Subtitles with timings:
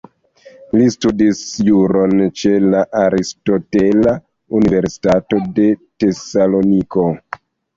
[0.77, 4.15] Li studis juron ĉe la Aristotela
[4.61, 5.69] Universitato de
[6.05, 7.07] Tesaloniko.